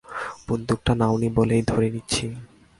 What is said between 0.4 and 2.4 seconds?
বন্দুকটা নাওনি বলেই ধরে নিচ্ছি?